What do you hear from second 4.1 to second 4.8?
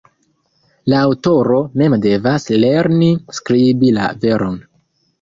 veron.